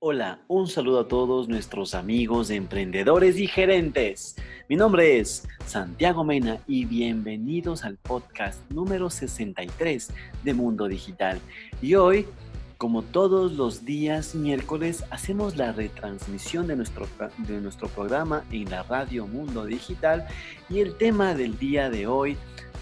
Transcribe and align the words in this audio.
Hola, 0.00 0.38
un 0.46 0.68
saludo 0.68 1.00
a 1.00 1.08
todos 1.08 1.48
nuestros 1.48 1.92
amigos 1.96 2.50
emprendedores 2.50 3.36
y 3.36 3.48
gerentes. 3.48 4.36
Mi 4.68 4.76
nombre 4.76 5.18
es 5.18 5.48
Santiago 5.66 6.22
Mena 6.22 6.60
y 6.68 6.84
bienvenidos 6.84 7.82
al 7.82 7.96
podcast 7.96 8.60
número 8.70 9.10
63 9.10 10.10
de 10.44 10.54
Mundo 10.54 10.86
Digital. 10.86 11.40
Y 11.82 11.96
hoy, 11.96 12.28
como 12.76 13.02
todos 13.02 13.54
los 13.54 13.84
días 13.84 14.36
miércoles, 14.36 15.02
hacemos 15.10 15.56
la 15.56 15.72
retransmisión 15.72 16.68
de 16.68 16.76
nuestro, 16.76 17.08
de 17.38 17.60
nuestro 17.60 17.88
programa 17.88 18.44
en 18.52 18.70
la 18.70 18.84
radio 18.84 19.26
Mundo 19.26 19.64
Digital 19.64 20.28
y 20.70 20.78
el 20.78 20.96
tema 20.96 21.34
del 21.34 21.58
día 21.58 21.90
de 21.90 22.06
hoy 22.06 22.36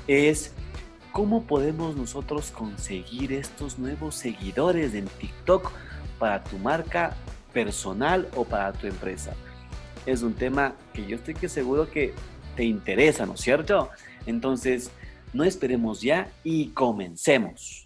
es 0.06 0.52
cómo 1.12 1.44
podemos 1.44 1.96
nosotros 1.96 2.50
conseguir 2.50 3.32
estos 3.32 3.78
nuevos 3.78 4.16
seguidores 4.16 4.92
en 4.92 5.06
TikTok 5.06 5.72
para 6.18 6.42
tu 6.42 6.58
marca 6.58 7.14
personal 7.52 8.28
o 8.34 8.44
para 8.44 8.72
tu 8.72 8.86
empresa. 8.86 9.34
Es 10.04 10.22
un 10.22 10.34
tema 10.34 10.74
que 10.92 11.06
yo 11.06 11.16
estoy 11.16 11.34
que 11.34 11.48
seguro 11.48 11.90
que 11.90 12.14
te 12.54 12.64
interesa, 12.64 13.26
¿no 13.26 13.34
es 13.34 13.40
cierto? 13.40 13.90
Entonces, 14.26 14.90
no 15.32 15.44
esperemos 15.44 16.00
ya 16.00 16.28
y 16.44 16.68
comencemos. 16.68 17.85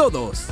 todos. 0.00 0.48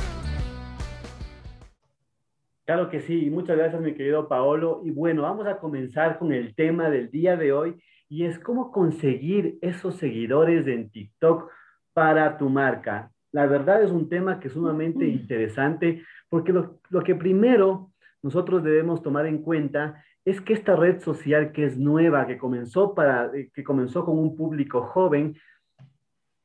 Claro 2.65 2.87
que 2.91 3.01
sí, 3.01 3.31
muchas 3.31 3.57
gracias 3.57 3.81
mi 3.81 3.95
querido 3.95 4.27
Paolo. 4.27 4.81
Y 4.85 4.91
bueno, 4.91 5.23
vamos 5.23 5.47
a 5.47 5.57
comenzar 5.57 6.19
con 6.19 6.31
el 6.31 6.53
tema 6.53 6.91
del 6.91 7.09
día 7.09 7.35
de 7.35 7.51
hoy 7.51 7.81
y 8.07 8.25
es 8.25 8.37
cómo 8.37 8.71
conseguir 8.71 9.57
esos 9.63 9.95
seguidores 9.95 10.67
en 10.67 10.91
TikTok 10.91 11.49
para 11.93 12.37
tu 12.37 12.47
marca. 12.47 13.09
La 13.31 13.47
verdad 13.47 13.81
es 13.81 13.89
un 13.89 14.07
tema 14.07 14.39
que 14.39 14.49
es 14.49 14.53
sumamente 14.53 15.07
interesante 15.07 16.03
porque 16.29 16.53
lo, 16.53 16.79
lo 16.91 17.01
que 17.01 17.15
primero 17.15 17.91
nosotros 18.21 18.63
debemos 18.63 19.01
tomar 19.01 19.25
en 19.25 19.41
cuenta 19.41 20.03
es 20.25 20.41
que 20.41 20.53
esta 20.53 20.75
red 20.75 20.99
social 20.99 21.51
que 21.51 21.65
es 21.65 21.75
nueva, 21.75 22.27
que 22.27 22.37
comenzó, 22.37 22.93
para, 22.93 23.31
que 23.51 23.63
comenzó 23.63 24.05
con 24.05 24.19
un 24.19 24.35
público 24.35 24.83
joven, 24.83 25.35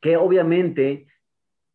que 0.00 0.16
obviamente 0.16 1.06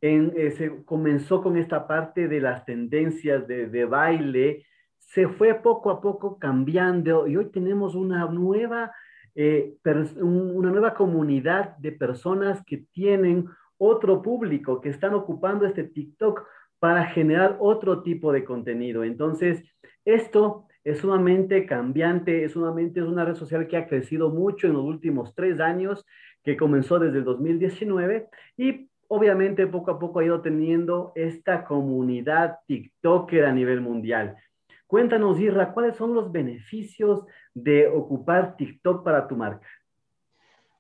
eh, 0.02 0.52
se 0.52 0.84
comenzó 0.86 1.42
con 1.44 1.58
esta 1.58 1.86
parte 1.88 2.28
de 2.28 2.40
las 2.40 2.66
tendencias 2.66 3.48
de, 3.48 3.86
baile, 3.86 4.66
se 4.98 5.28
fue 5.28 5.56
poco 5.56 5.90
a 5.90 6.00
poco 6.00 6.38
cambiando 6.40 7.28
y 7.28 7.36
hoy 7.36 7.52
tenemos 7.52 7.96
una 7.96 8.26
nueva, 8.28 8.92
eh, 9.36 9.76
una 10.22 10.70
nueva 10.70 10.94
comunidad 10.94 11.76
de 11.78 11.92
personas 11.92 12.64
que 12.66 12.86
tienen 12.92 13.48
otro 13.78 14.22
público, 14.22 14.80
que 14.80 14.90
están 14.90 15.14
ocupando 15.14 15.66
este 15.66 15.84
TikTok 15.84 16.46
para 16.80 17.06
generar 17.06 17.58
otro 17.60 18.02
tipo 18.02 18.32
de 18.32 18.46
contenido. 18.46 19.04
Entonces, 19.04 19.64
esto 20.06 20.66
es 20.84 21.00
sumamente 21.00 21.66
cambiante, 21.66 22.46
es 22.46 22.54
sumamente 22.54 23.02
es 23.02 23.06
una 23.06 23.26
red 23.26 23.36
social 23.36 23.68
que 23.68 23.78
ha 23.78 23.88
crecido 23.88 24.30
mucho 24.30 24.68
en 24.68 24.74
los 24.74 24.84
últimos 24.84 25.36
tres 25.36 25.60
años, 25.60 26.06
que 26.44 26.56
comenzó 26.56 27.00
desde 27.00 27.18
el 27.20 27.26
2019 27.26 28.28
y 28.58 28.89
obviamente 29.10 29.68
poco 29.68 29.92
a 29.92 30.00
poco 30.00 30.20
ha 30.20 30.26
ido 30.26 30.42
teniendo 30.42 31.12
esta 31.16 31.66
comunidad 31.66 32.60
TikToker 32.68 33.46
a 33.46 33.52
nivel 33.52 33.82
mundial. 33.82 34.38
Cuéntanos, 34.88 35.40
Irra, 35.40 35.74
¿cuáles 35.74 35.98
son 35.98 36.14
los 36.14 36.32
beneficios 36.32 37.26
de 37.54 37.88
ocupar 37.88 38.56
TikTok 38.56 39.04
para 39.04 39.28
tu 39.28 39.36
marca? 39.36 39.68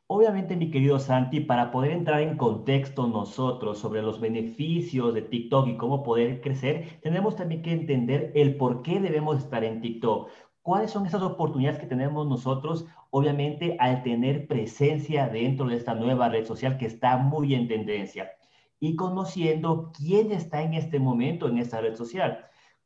Obviamente, 0.07 0.55
mi 0.55 0.71
querido 0.71 0.97
Santi, 0.97 1.39
para 1.39 1.71
poder 1.71 1.91
entrar 1.91 2.21
en 2.21 2.37
contexto 2.37 3.07
nosotros 3.07 3.77
sobre 3.77 4.01
los 4.01 4.19
beneficios 4.19 5.13
de 5.13 5.21
TikTok 5.21 5.67
y 5.67 5.77
cómo 5.77 6.01
poder 6.01 6.41
crecer, 6.41 6.99
tenemos 7.01 7.35
también 7.35 7.61
que 7.61 7.71
entender 7.71 8.31
el 8.33 8.57
por 8.57 8.81
qué 8.81 8.99
debemos 8.99 9.37
estar 9.37 9.63
en 9.63 9.81
TikTok. 9.81 10.29
¿Cuáles 10.63 10.91
son 10.91 11.05
esas 11.05 11.21
oportunidades 11.21 11.79
que 11.79 11.85
tenemos 11.85 12.27
nosotros, 12.27 12.87
obviamente, 13.11 13.75
al 13.79 14.03
tener 14.03 14.47
presencia 14.47 15.27
dentro 15.27 15.67
de 15.67 15.75
esta 15.75 15.95
nueva 15.95 16.29
red 16.29 16.45
social 16.45 16.77
que 16.77 16.85
está 16.85 17.17
muy 17.17 17.55
en 17.55 17.67
tendencia? 17.67 18.31
Y 18.79 18.95
conociendo 18.95 19.91
quién 19.97 20.31
está 20.31 20.61
en 20.61 20.73
este 20.73 20.99
momento 20.99 21.47
en 21.47 21.57
esta 21.57 21.81
red 21.81 21.95
social. 21.95 22.45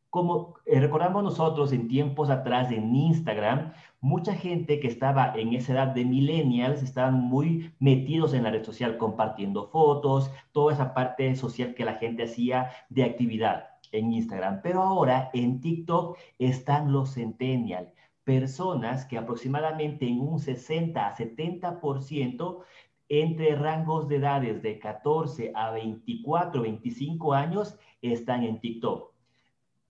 Como 0.10 0.56
eh, 0.66 0.80
recordamos 0.80 1.24
nosotros 1.24 1.74
en 1.74 1.88
tiempos 1.88 2.30
atrás 2.30 2.72
en 2.72 2.96
Instagram, 2.96 3.74
mucha 4.00 4.36
gente 4.36 4.80
que 4.80 4.88
estaba 4.88 5.34
en 5.36 5.54
esa 5.54 5.74
edad 5.74 5.88
de 5.88 6.06
millennials 6.06 6.84
estaban 6.84 7.16
muy 7.16 7.74
metidos 7.80 8.34
en 8.34 8.44
la 8.44 8.52
red 8.52 8.64
social, 8.64 8.98
compartiendo 8.98 9.70
fotos, 9.70 10.30
toda 10.52 10.74
esa 10.74 10.94
parte 10.94 11.36
social 11.36 11.74
que 11.74 11.86
la 11.86 11.96
gente 11.96 12.24
hacía 12.24 12.70
de 12.90 13.06
actividad 13.06 13.74
en 13.94 14.12
Instagram, 14.12 14.62
pero 14.62 14.82
ahora 14.82 15.30
en 15.34 15.62
TikTok 15.62 16.18
están 16.38 16.92
los 16.92 17.14
centennial, 17.14 17.94
personas 18.24 19.06
que 19.06 19.18
aproximadamente 19.18 20.08
en 20.08 20.20
un 20.20 20.40
60 20.40 21.08
a 21.08 21.16
70% 21.16 22.64
entre 23.10 23.56
rangos 23.56 24.08
de 24.08 24.16
edades 24.16 24.62
de 24.62 24.80
14 24.80 25.52
a 25.56 25.72
24, 25.72 26.62
25 26.62 27.34
años 27.34 27.78
están 28.02 28.44
en 28.44 28.60
TikTok. 28.60 29.13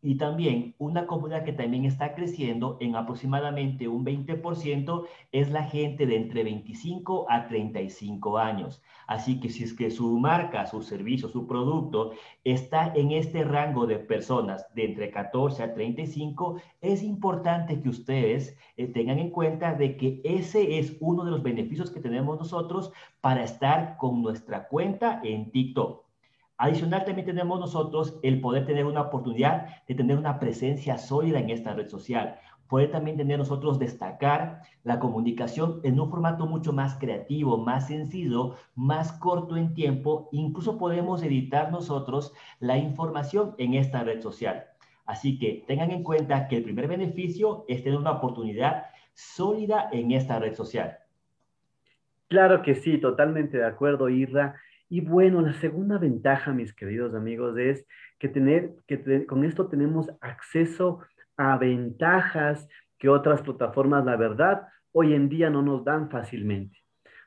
Y 0.05 0.15
también 0.15 0.75
una 0.79 1.07
comunidad 1.07 1.45
que 1.45 1.53
también 1.53 1.85
está 1.85 2.13
creciendo 2.13 2.77
en 2.81 2.97
aproximadamente 2.97 3.87
un 3.87 4.05
20% 4.05 5.05
es 5.31 5.49
la 5.49 5.63
gente 5.63 6.05
de 6.05 6.17
entre 6.17 6.43
25 6.43 7.25
a 7.29 7.47
35 7.47 8.37
años. 8.37 8.83
Así 9.07 9.39
que 9.39 9.49
si 9.49 9.63
es 9.63 9.73
que 9.73 9.91
su 9.91 10.19
marca, 10.19 10.65
su 10.65 10.81
servicio, 10.81 11.29
su 11.29 11.47
producto 11.47 12.11
está 12.43 12.91
en 12.93 13.11
este 13.11 13.45
rango 13.45 13.87
de 13.87 13.97
personas 13.97 14.67
de 14.75 14.83
entre 14.83 15.09
14 15.09 15.63
a 15.63 15.73
35, 15.73 16.61
es 16.81 17.01
importante 17.01 17.81
que 17.81 17.87
ustedes 17.87 18.57
eh, 18.75 18.87
tengan 18.87 19.19
en 19.19 19.29
cuenta 19.29 19.73
de 19.73 19.95
que 19.95 20.19
ese 20.25 20.79
es 20.79 20.97
uno 20.99 21.23
de 21.23 21.31
los 21.31 21.43
beneficios 21.43 21.91
que 21.91 22.01
tenemos 22.01 22.37
nosotros 22.37 22.91
para 23.21 23.45
estar 23.45 23.95
con 23.95 24.21
nuestra 24.21 24.67
cuenta 24.67 25.21
en 25.23 25.49
TikTok. 25.49 26.03
Adicional, 26.57 27.03
también 27.03 27.25
tenemos 27.25 27.59
nosotros 27.59 28.19
el 28.21 28.39
poder 28.39 28.65
tener 28.65 28.85
una 28.85 29.01
oportunidad 29.01 29.85
de 29.87 29.95
tener 29.95 30.17
una 30.17 30.39
presencia 30.39 30.97
sólida 30.97 31.39
en 31.39 31.49
esta 31.49 31.73
red 31.73 31.87
social. 31.87 32.39
Poder 32.67 32.91
también 32.91 33.17
tener 33.17 33.37
nosotros 33.37 33.79
destacar 33.79 34.61
la 34.83 34.99
comunicación 34.99 35.79
en 35.83 35.99
un 35.99 36.09
formato 36.09 36.45
mucho 36.45 36.71
más 36.71 36.95
creativo, 36.95 37.57
más 37.57 37.87
sencillo, 37.87 38.55
más 38.75 39.11
corto 39.13 39.57
en 39.57 39.73
tiempo. 39.73 40.29
Incluso 40.31 40.77
podemos 40.77 41.23
editar 41.23 41.71
nosotros 41.71 42.33
la 42.59 42.77
información 42.77 43.55
en 43.57 43.73
esta 43.73 44.03
red 44.03 44.21
social. 44.21 44.65
Así 45.05 45.37
que 45.37 45.65
tengan 45.67 45.91
en 45.91 46.03
cuenta 46.03 46.47
que 46.47 46.57
el 46.57 46.63
primer 46.63 46.87
beneficio 46.87 47.65
es 47.67 47.83
tener 47.83 47.99
una 47.99 48.11
oportunidad 48.11 48.85
sólida 49.13 49.89
en 49.91 50.11
esta 50.11 50.39
red 50.39 50.55
social. 50.55 50.97
Claro 52.27 52.61
que 52.61 52.75
sí, 52.75 52.97
totalmente 52.99 53.57
de 53.57 53.65
acuerdo, 53.65 54.09
Irra. 54.09 54.55
Y 54.93 55.01
bueno, 55.01 55.41
la 55.41 55.53
segunda 55.53 55.97
ventaja, 55.97 56.53
mis 56.53 56.71
queridos 56.71 57.15
amigos, 57.15 57.57
es 57.57 57.83
que, 58.19 58.29
tener, 58.29 58.75
que 58.85 59.25
con 59.25 59.43
esto 59.43 59.67
tenemos 59.67 60.11
acceso 60.21 60.99
a 61.35 61.57
ventajas 61.57 62.67
que 62.99 63.09
otras 63.09 63.41
plataformas, 63.41 64.05
la 64.05 64.17
verdad, 64.17 64.67
hoy 64.91 65.15
en 65.15 65.29
día 65.29 65.49
no 65.49 65.63
nos 65.63 65.83
dan 65.83 66.11
fácilmente. 66.11 66.77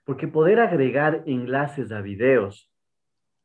Porque 0.04 0.28
poder 0.28 0.60
agregar 0.60 1.24
enlaces 1.26 1.90
a 1.90 2.02
videos, 2.02 2.70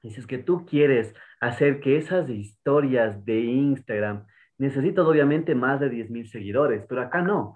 y 0.04 0.10
es 0.10 0.28
que 0.28 0.38
tú 0.38 0.68
quieres 0.68 1.16
hacer 1.40 1.80
que 1.80 1.98
esas 1.98 2.30
historias 2.30 3.25
de 3.25 3.40
Instagram, 3.40 4.28
necesitas 4.60 5.04
obviamente 5.04 5.56
más 5.56 5.80
de 5.80 5.90
10 5.90 6.12
mil 6.12 6.28
seguidores, 6.28 6.86
pero 6.88 7.01
acá 7.01 7.24
no. 7.24 7.56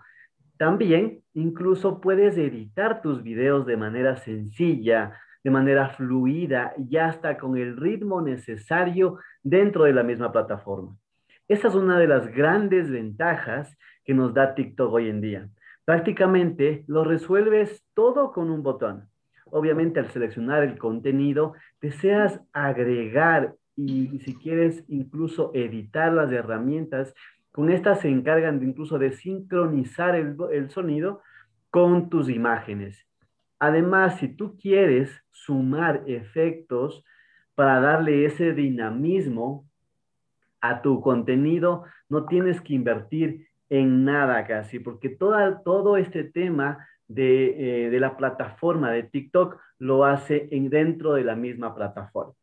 También 0.57 1.21
incluso 1.35 2.01
puedes 2.01 2.39
editar 2.39 3.03
tus 3.03 3.21
videos 3.21 3.67
de 3.67 3.77
manera 3.77 4.15
sencilla, 4.15 5.21
de 5.45 5.51
manera 5.51 5.89
fluida 5.89 6.73
y 6.75 6.97
hasta 6.97 7.37
con 7.37 7.55
el 7.55 7.77
ritmo 7.77 8.19
necesario 8.19 9.19
dentro 9.43 9.83
de 9.83 9.93
la 9.93 10.01
misma 10.01 10.31
plataforma. 10.31 10.97
Esa 11.47 11.67
es 11.67 11.75
una 11.75 11.99
de 11.99 12.07
las 12.07 12.25
grandes 12.33 12.89
ventajas 12.89 13.77
que 14.03 14.15
nos 14.15 14.33
da 14.33 14.55
TikTok 14.55 14.91
hoy 14.91 15.07
en 15.07 15.21
día. 15.21 15.47
Prácticamente 15.85 16.83
lo 16.87 17.03
resuelves 17.03 17.85
todo 17.93 18.31
con 18.31 18.49
un 18.49 18.63
botón. 18.63 19.07
Obviamente 19.45 19.99
al 19.99 20.07
seleccionar 20.07 20.63
el 20.63 20.79
contenido, 20.79 21.53
deseas 21.79 22.41
agregar 22.51 23.53
y 23.75 24.17
si 24.21 24.33
quieres 24.33 24.83
incluso 24.87 25.51
editar 25.53 26.11
las 26.11 26.31
herramientas, 26.31 27.13
con 27.51 27.69
estas 27.69 27.99
se 27.99 28.09
encargan 28.09 28.63
incluso 28.63 28.97
de 28.97 29.11
sincronizar 29.11 30.15
el, 30.15 30.35
el 30.51 30.71
sonido 30.71 31.21
con 31.69 32.09
tus 32.09 32.29
imágenes. 32.29 33.05
Además, 33.65 34.19
si 34.19 34.27
tú 34.27 34.57
quieres 34.61 35.09
sumar 35.31 36.03
efectos 36.05 37.03
para 37.55 37.79
darle 37.79 38.25
ese 38.25 38.53
dinamismo 38.53 39.67
a 40.61 40.83
tu 40.83 41.01
contenido, 41.01 41.83
no 42.07 42.27
tienes 42.27 42.61
que 42.61 42.75
invertir 42.75 43.47
en 43.69 44.05
nada 44.05 44.45
casi, 44.45 44.77
porque 44.77 45.09
todo 45.09 45.97
este 45.97 46.23
tema 46.25 46.87
de, 47.07 47.85
eh, 47.85 47.89
de, 47.89 47.99
la 47.99 48.15
plataforma 48.17 48.91
de 48.91 49.01
TikTok 49.01 49.59
lo 49.79 50.05
hace 50.05 50.47
en, 50.51 50.69
dentro 50.69 51.13
de 51.13 51.23
la 51.23 51.35
misma 51.35 51.73
plataforma. 51.73 52.33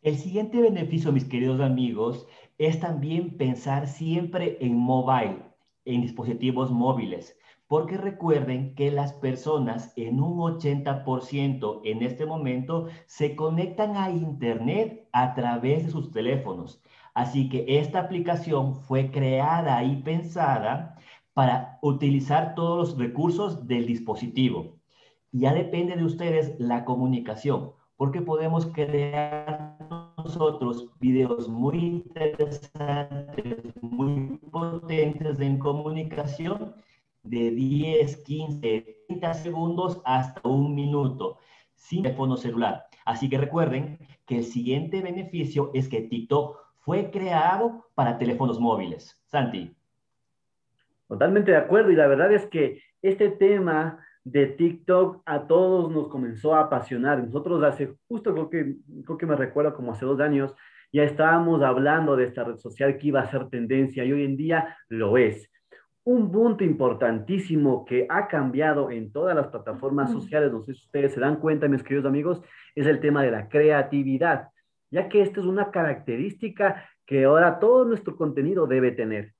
El 0.00 0.16
siguiente 0.16 0.58
beneficio, 0.58 1.12
mis 1.12 1.26
queridos 1.26 1.60
amigos, 1.60 2.26
es 2.56 2.80
también 2.80 3.36
pensar 3.36 3.88
siempre 3.88 4.56
en 4.60 4.74
mobile, 4.74 5.42
en 5.84 6.00
dispositivos 6.00 6.70
móviles, 6.70 7.38
porque 7.72 7.96
recuerden 7.96 8.74
que 8.74 8.90
las 8.90 9.14
personas 9.14 9.94
en 9.96 10.20
un 10.20 10.36
80% 10.40 11.80
en 11.84 12.02
este 12.02 12.26
momento 12.26 12.88
se 13.06 13.34
conectan 13.34 13.96
a 13.96 14.10
Internet 14.10 15.08
a 15.12 15.32
través 15.32 15.86
de 15.86 15.90
sus 15.90 16.10
teléfonos. 16.10 16.82
Así 17.14 17.48
que 17.48 17.64
esta 17.66 18.00
aplicación 18.00 18.74
fue 18.74 19.10
creada 19.10 19.82
y 19.84 20.02
pensada 20.02 20.98
para 21.32 21.78
utilizar 21.80 22.54
todos 22.54 22.90
los 22.90 22.98
recursos 22.98 23.66
del 23.66 23.86
dispositivo. 23.86 24.76
Ya 25.30 25.54
depende 25.54 25.96
de 25.96 26.04
ustedes 26.04 26.54
la 26.60 26.84
comunicación, 26.84 27.72
porque 27.96 28.20
podemos 28.20 28.66
crear 28.66 29.78
nosotros 30.18 30.90
videos 31.00 31.48
muy 31.48 31.78
interesantes, 31.78 33.64
muy 33.80 34.36
potentes 34.50 35.40
en 35.40 35.58
comunicación 35.58 36.74
de 37.22 37.50
10, 37.50 38.16
15, 38.24 39.04
30 39.08 39.34
segundos 39.34 40.02
hasta 40.04 40.48
un 40.48 40.74
minuto 40.74 41.38
sin 41.74 42.02
teléfono 42.02 42.36
celular. 42.36 42.84
Así 43.04 43.28
que 43.28 43.38
recuerden 43.38 43.98
que 44.26 44.38
el 44.38 44.44
siguiente 44.44 45.02
beneficio 45.02 45.70
es 45.74 45.88
que 45.88 46.02
TikTok 46.02 46.58
fue 46.80 47.10
creado 47.10 47.86
para 47.94 48.18
teléfonos 48.18 48.60
móviles. 48.60 49.20
Santi. 49.26 49.74
Totalmente 51.08 51.50
de 51.50 51.58
acuerdo 51.58 51.90
y 51.90 51.96
la 51.96 52.06
verdad 52.06 52.32
es 52.32 52.46
que 52.46 52.80
este 53.02 53.30
tema 53.30 53.98
de 54.24 54.46
TikTok 54.46 55.22
a 55.26 55.46
todos 55.46 55.90
nos 55.92 56.08
comenzó 56.08 56.54
a 56.54 56.60
apasionar. 56.60 57.22
Nosotros 57.22 57.62
hace, 57.64 57.96
justo 58.08 58.32
creo 58.32 58.48
que, 58.48 58.76
creo 59.04 59.18
que 59.18 59.26
me 59.26 59.36
recuerdo 59.36 59.74
como 59.74 59.92
hace 59.92 60.06
dos 60.06 60.20
años, 60.20 60.54
ya 60.92 61.02
estábamos 61.04 61.62
hablando 61.62 62.16
de 62.16 62.24
esta 62.24 62.44
red 62.44 62.56
social 62.56 62.98
que 62.98 63.08
iba 63.08 63.20
a 63.20 63.30
ser 63.30 63.48
tendencia 63.48 64.04
y 64.04 64.12
hoy 64.12 64.24
en 64.24 64.36
día 64.36 64.76
lo 64.88 65.16
es. 65.16 65.50
Un 66.04 66.32
punto 66.32 66.64
importantísimo 66.64 67.84
que 67.84 68.06
ha 68.08 68.26
cambiado 68.26 68.90
en 68.90 69.12
todas 69.12 69.36
las 69.36 69.48
plataformas 69.48 70.10
sociales, 70.10 70.52
no 70.52 70.62
sé 70.62 70.74
si 70.74 70.84
ustedes 70.84 71.14
se 71.14 71.20
dan 71.20 71.36
cuenta, 71.36 71.68
mis 71.68 71.82
queridos 71.82 72.06
amigos, 72.06 72.42
es 72.74 72.86
el 72.86 73.00
tema 73.00 73.22
de 73.22 73.30
la 73.30 73.48
creatividad, 73.48 74.48
ya 74.90 75.08
que 75.08 75.22
esta 75.22 75.40
es 75.40 75.46
una 75.46 75.70
característica 75.70 76.88
que 77.06 77.24
ahora 77.24 77.60
todo 77.60 77.84
nuestro 77.84 78.16
contenido 78.16 78.66
debe 78.66 78.90
tener 78.90 79.32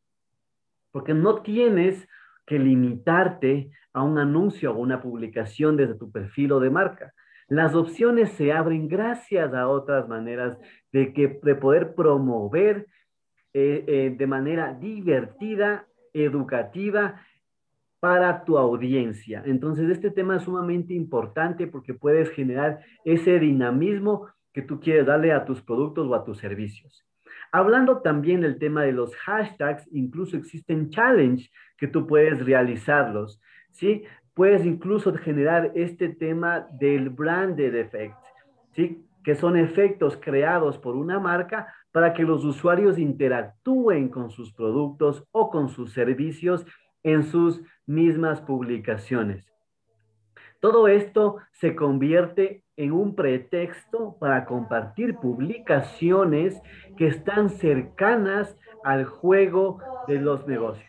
porque 0.92 1.14
no 1.14 1.42
tienes 1.42 2.06
que 2.46 2.58
limitarte 2.58 3.70
a 3.92 4.02
un 4.02 4.18
anuncio 4.18 4.72
o 4.72 4.78
una 4.78 5.02
publicación 5.02 5.76
desde 5.76 5.94
tu 5.94 6.12
perfil 6.12 6.52
o 6.52 6.60
de 6.60 6.70
marca. 6.70 7.12
Las 7.48 7.74
opciones 7.74 8.30
se 8.32 8.52
abren 8.52 8.88
gracias 8.88 9.52
a 9.52 9.68
otras 9.68 10.08
maneras 10.08 10.56
de, 10.92 11.12
que, 11.12 11.40
de 11.42 11.54
poder 11.54 11.94
promover 11.94 12.86
eh, 13.52 13.84
eh, 13.86 14.14
de 14.16 14.26
manera 14.26 14.74
divertida, 14.74 15.86
educativa 16.12 17.20
para 18.00 18.44
tu 18.44 18.58
audiencia. 18.58 19.42
Entonces, 19.46 19.88
este 19.88 20.10
tema 20.10 20.36
es 20.36 20.42
sumamente 20.42 20.92
importante 20.92 21.66
porque 21.66 21.94
puedes 21.94 22.30
generar 22.30 22.80
ese 23.04 23.38
dinamismo 23.38 24.26
que 24.52 24.62
tú 24.62 24.80
quieres 24.80 25.06
darle 25.06 25.32
a 25.32 25.44
tus 25.44 25.62
productos 25.62 26.08
o 26.08 26.14
a 26.14 26.24
tus 26.24 26.38
servicios. 26.38 27.06
Hablando 27.52 27.98
también 27.98 28.40
del 28.40 28.58
tema 28.58 28.82
de 28.82 28.92
los 28.92 29.14
hashtags, 29.16 29.86
incluso 29.92 30.36
existen 30.36 30.90
challenge 30.90 31.50
que 31.76 31.86
tú 31.86 32.06
puedes 32.06 32.44
realizarlos, 32.44 33.40
¿sí? 33.70 34.04
Puedes 34.34 34.64
incluso 34.64 35.14
generar 35.14 35.70
este 35.74 36.08
tema 36.08 36.66
del 36.72 37.10
branded 37.10 37.74
effect, 37.74 38.16
¿sí? 38.70 39.04
Que 39.24 39.34
son 39.34 39.56
efectos 39.56 40.18
creados 40.20 40.78
por 40.78 40.96
una 40.96 41.18
marca 41.18 41.72
para 41.92 42.14
que 42.14 42.22
los 42.22 42.44
usuarios 42.44 42.98
interactúen 42.98 44.08
con 44.08 44.30
sus 44.30 44.52
productos 44.52 45.24
o 45.30 45.50
con 45.50 45.68
sus 45.68 45.92
servicios 45.92 46.66
en 47.02 47.24
sus 47.24 47.60
mismas 47.86 48.40
publicaciones. 48.40 49.52
Todo 50.60 50.86
esto 50.86 51.38
se 51.50 51.74
convierte 51.74 52.62
en 52.76 52.92
un 52.92 53.16
pretexto 53.16 54.16
para 54.20 54.44
compartir 54.44 55.16
publicaciones 55.16 56.60
que 56.96 57.08
están 57.08 57.50
cercanas 57.50 58.56
al 58.84 59.04
juego 59.04 59.78
de 60.06 60.20
los 60.20 60.46
negocios. 60.46 60.88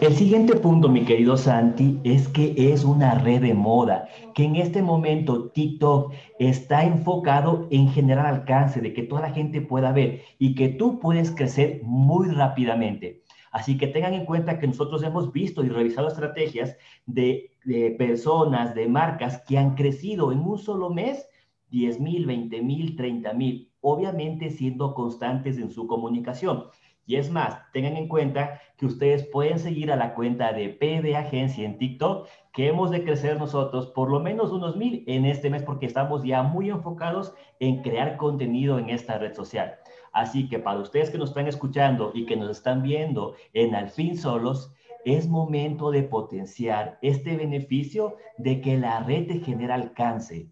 El 0.00 0.14
siguiente 0.14 0.56
punto, 0.56 0.88
mi 0.88 1.04
querido 1.04 1.36
Santi, 1.36 2.00
es 2.04 2.28
que 2.28 2.54
es 2.56 2.84
una 2.84 3.14
red 3.14 3.40
de 3.40 3.54
moda, 3.54 4.08
que 4.34 4.44
en 4.44 4.56
este 4.56 4.82
momento 4.82 5.50
TikTok 5.50 6.12
está 6.38 6.84
enfocado 6.84 7.66
en 7.70 7.88
generar 7.88 8.26
alcance, 8.26 8.80
de 8.80 8.92
que 8.92 9.02
toda 9.02 9.22
la 9.22 9.30
gente 9.30 9.60
pueda 9.60 9.92
ver 9.92 10.22
y 10.38 10.54
que 10.54 10.68
tú 10.68 10.98
puedes 10.98 11.30
crecer 11.30 11.80
muy 11.84 12.28
rápidamente. 12.28 13.22
Así 13.52 13.78
que 13.78 13.86
tengan 13.86 14.14
en 14.14 14.26
cuenta 14.26 14.58
que 14.58 14.66
nosotros 14.66 15.02
hemos 15.04 15.32
visto 15.32 15.64
y 15.64 15.68
revisado 15.68 16.08
estrategias 16.08 16.76
de, 17.06 17.52
personas, 17.96 18.74
de 18.74 18.88
marcas 18.88 19.42
que 19.46 19.58
han 19.58 19.76
crecido 19.76 20.32
en 20.32 20.40
un 20.40 20.58
solo 20.58 20.90
mes 20.90 21.28
10 21.70 22.00
mil, 22.00 22.26
20 22.26 22.62
mil, 22.62 22.96
30 22.96 23.32
mil, 23.32 23.70
obviamente 23.80 24.50
siendo 24.50 24.94
constantes 24.94 25.58
en 25.58 25.70
su 25.70 25.86
comunicación. 25.86 26.64
Y 27.06 27.16
es 27.16 27.30
más, 27.30 27.58
tengan 27.72 27.96
en 27.96 28.08
cuenta 28.08 28.60
que 28.76 28.86
ustedes 28.86 29.24
pueden 29.24 29.58
seguir 29.58 29.92
a 29.92 29.96
la 29.96 30.14
cuenta 30.14 30.52
de 30.52 30.70
P 30.70 31.02
de 31.02 31.16
Agencia 31.16 31.64
en 31.64 31.78
TikTok, 31.78 32.28
que 32.52 32.68
hemos 32.68 32.90
de 32.90 33.04
crecer 33.04 33.38
nosotros 33.38 33.88
por 33.88 34.10
lo 34.10 34.20
menos 34.20 34.52
unos 34.52 34.76
mil 34.76 35.04
en 35.06 35.26
este 35.26 35.50
mes 35.50 35.62
porque 35.62 35.86
estamos 35.86 36.22
ya 36.24 36.42
muy 36.42 36.70
enfocados 36.70 37.34
en 37.60 37.82
crear 37.82 38.16
contenido 38.16 38.78
en 38.78 38.90
esta 38.90 39.18
red 39.18 39.34
social. 39.34 39.74
Así 40.12 40.48
que 40.48 40.58
para 40.58 40.78
ustedes 40.80 41.10
que 41.10 41.18
nos 41.18 41.30
están 41.30 41.48
escuchando 41.48 42.12
y 42.14 42.24
que 42.24 42.36
nos 42.36 42.50
están 42.50 42.82
viendo 42.82 43.34
en 43.52 43.74
Al 43.74 43.90
fin 43.90 44.16
Solos, 44.16 44.72
es 45.04 45.28
momento 45.28 45.90
de 45.90 46.02
potenciar 46.04 46.98
este 47.02 47.36
beneficio 47.36 48.16
de 48.38 48.60
que 48.60 48.78
la 48.78 49.00
red 49.00 49.26
te 49.26 49.40
genera 49.40 49.74
alcance. 49.74 50.48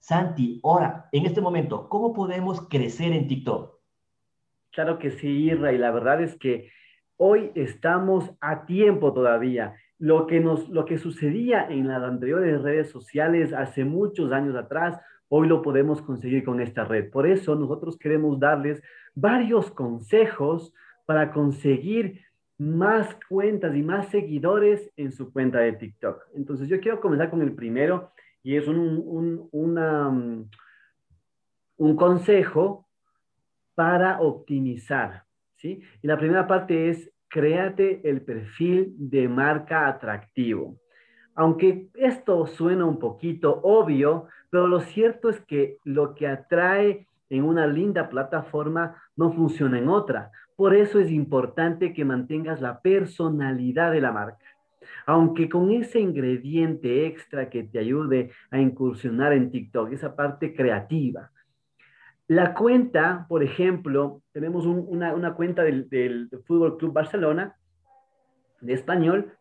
Santi, 0.00 0.60
ahora, 0.62 1.08
en 1.12 1.24
este 1.24 1.40
momento, 1.40 1.88
¿cómo 1.88 2.12
podemos 2.12 2.60
crecer 2.68 3.12
en 3.12 3.26
TikTok? 3.26 3.74
Claro 4.74 4.98
que 4.98 5.12
sí, 5.12 5.28
Irra, 5.28 5.72
y 5.72 5.78
la 5.78 5.92
verdad 5.92 6.20
es 6.20 6.36
que 6.36 6.70
hoy 7.16 7.52
estamos 7.54 8.32
a 8.40 8.66
tiempo 8.66 9.12
todavía. 9.12 9.76
Lo 9.98 10.26
que, 10.26 10.40
nos, 10.40 10.68
lo 10.68 10.84
que 10.84 10.98
sucedía 10.98 11.68
en 11.70 11.86
las 11.86 12.02
anteriores 12.02 12.60
redes 12.60 12.90
sociales 12.90 13.52
hace 13.52 13.84
muchos 13.84 14.32
años 14.32 14.56
atrás, 14.56 15.00
hoy 15.28 15.46
lo 15.46 15.62
podemos 15.62 16.02
conseguir 16.02 16.42
con 16.44 16.60
esta 16.60 16.84
red. 16.84 17.08
Por 17.10 17.28
eso 17.28 17.54
nosotros 17.54 17.96
queremos 17.96 18.40
darles 18.40 18.82
varios 19.14 19.70
consejos 19.70 20.74
para 21.06 21.32
conseguir 21.32 22.22
más 22.58 23.16
cuentas 23.28 23.76
y 23.76 23.82
más 23.82 24.08
seguidores 24.08 24.90
en 24.96 25.12
su 25.12 25.32
cuenta 25.32 25.60
de 25.60 25.74
TikTok. 25.74 26.20
Entonces 26.34 26.68
yo 26.68 26.80
quiero 26.80 27.00
comenzar 27.00 27.30
con 27.30 27.42
el 27.42 27.54
primero 27.54 28.10
y 28.42 28.56
es 28.56 28.66
un, 28.66 29.48
un, 29.52 30.50
un 31.76 31.96
consejo 31.96 32.83
para 33.74 34.20
optimizar. 34.20 35.24
¿sí? 35.56 35.82
Y 36.02 36.06
la 36.06 36.18
primera 36.18 36.46
parte 36.46 36.90
es 36.90 37.10
créate 37.28 38.08
el 38.08 38.22
perfil 38.22 38.94
de 38.96 39.28
marca 39.28 39.88
atractivo. 39.88 40.78
Aunque 41.34 41.88
esto 41.94 42.46
suena 42.46 42.84
un 42.84 43.00
poquito 43.00 43.60
obvio, 43.62 44.28
pero 44.50 44.68
lo 44.68 44.80
cierto 44.80 45.30
es 45.30 45.40
que 45.40 45.78
lo 45.82 46.14
que 46.14 46.28
atrae 46.28 47.08
en 47.28 47.44
una 47.44 47.66
linda 47.66 48.08
plataforma 48.08 49.02
no 49.16 49.32
funciona 49.32 49.78
en 49.78 49.88
otra. 49.88 50.30
Por 50.54 50.76
eso 50.76 51.00
es 51.00 51.10
importante 51.10 51.92
que 51.92 52.04
mantengas 52.04 52.60
la 52.60 52.80
personalidad 52.80 53.90
de 53.90 54.00
la 54.00 54.12
marca. 54.12 54.46
Aunque 55.06 55.48
con 55.48 55.72
ese 55.72 55.98
ingrediente 55.98 57.06
extra 57.06 57.50
que 57.50 57.64
te 57.64 57.80
ayude 57.80 58.30
a 58.50 58.60
incursionar 58.60 59.32
en 59.32 59.50
TikTok, 59.50 59.92
esa 59.92 60.14
parte 60.14 60.54
creativa. 60.54 61.32
La 62.26 62.54
cuenta, 62.54 63.26
por 63.28 63.42
ejemplo, 63.42 64.22
tenemos 64.32 64.64
una, 64.66 65.34
cuenta 65.34 65.62
del, 65.62 65.88
del 65.88 66.30
Fútbol 66.46 66.78
Club 66.78 66.92
Barcelona, 66.92 67.56
de 68.60 68.72
español, 68.72 69.32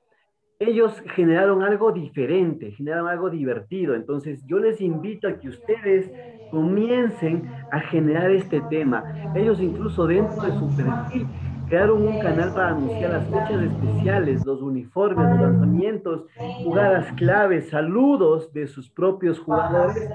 ellos 0.60 1.02
generaron 1.16 1.63
algo 1.63 1.92
diferente, 1.92 2.72
generaron 2.72 3.08
algo 3.08 3.30
divertido. 3.30 3.96
Entonces 3.96 4.44
yo 4.46 4.60
les 4.60 4.82
invito 4.82 5.28
a 5.28 5.40
que 5.40 5.50
ustedes 5.50 6.12
comiencen 6.52 7.50
a 7.72 7.80
generar 7.80 8.32
este 8.32 8.62
tema. 8.70 9.04
Ellos 9.36 9.60
incluso 9.60 10.06
dentro 10.06 10.42
de 10.42 10.52
su 10.52 10.75
perfil 10.75 11.28
crearon 11.68 12.06
un 12.06 12.20
canal 12.20 12.54
para 12.54 12.70
anunciar 12.70 13.12
las 13.12 13.28
fechas 13.28 13.63
especiales, 13.63 14.46
los 14.46 14.62
uniformes, 14.62 15.30
los 15.30 15.42
lanzamientos, 15.42 16.25
jugadas 16.63 17.12
claves, 17.13 17.70
saludos 17.70 18.54
de 18.54 18.68
sus 18.68 18.90
propios 18.90 19.40
jugadores 19.40 20.10